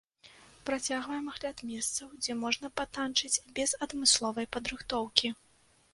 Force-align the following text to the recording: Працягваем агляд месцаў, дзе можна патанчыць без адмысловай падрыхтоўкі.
Працягваем 0.69 1.27
агляд 1.33 1.57
месцаў, 1.73 2.07
дзе 2.23 2.37
можна 2.43 2.67
патанчыць 2.81 3.43
без 3.61 3.77
адмысловай 3.87 4.51
падрыхтоўкі. 4.59 5.27